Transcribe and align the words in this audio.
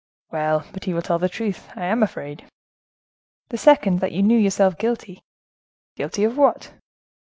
"Well! 0.31 0.65
but 0.73 0.85
he 0.85 0.95
will 0.95 1.03
tell 1.03 1.19
the 1.19 1.29
truth,—I 1.29 1.85
am 1.85 2.01
afraid." 2.01 2.45
"The 3.49 3.57
second, 3.59 3.99
that 3.99 4.11
you 4.11 4.23
knew 4.23 4.35
yourself 4.39 4.79
guilty." 4.79 5.21
"Guilty 5.95 6.23
of 6.23 6.37
what?" 6.39 6.73